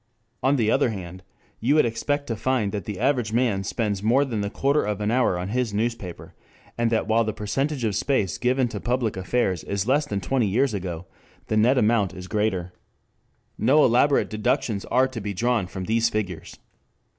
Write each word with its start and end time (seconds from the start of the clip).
On 0.41 0.55
the 0.55 0.71
other 0.71 0.89
hand 0.89 1.21
you 1.59 1.75
would 1.75 1.85
expect 1.85 2.25
to 2.25 2.35
find 2.35 2.71
that 2.71 2.85
the 2.85 2.99
average 2.99 3.31
man 3.33 3.63
spends 3.63 4.01
more 4.01 4.25
than 4.25 4.41
the 4.41 4.49
quarter 4.49 4.81
of 4.83 4.99
an 4.99 5.11
hour 5.11 5.37
on 5.37 5.49
his 5.49 5.75
newspaper, 5.75 6.33
and 6.75 6.89
that 6.89 7.07
while 7.07 7.23
the 7.23 7.33
percentage 7.33 7.83
of 7.83 7.93
space 7.95 8.39
given 8.39 8.67
to 8.69 8.79
public 8.79 9.15
affairs 9.15 9.63
is 9.63 9.85
less 9.87 10.07
than 10.07 10.19
twenty 10.19 10.47
years 10.47 10.73
ago 10.73 11.05
the 11.49 11.55
net 11.57 11.77
amount 11.77 12.15
is 12.15 12.27
greater. 12.27 12.73
No 13.59 13.85
elaborate 13.85 14.31
deductions 14.31 14.85
are 14.85 15.07
to 15.07 15.21
be 15.21 15.35
drawn 15.35 15.67
from 15.67 15.83
these 15.83 16.09
figures. 16.09 16.57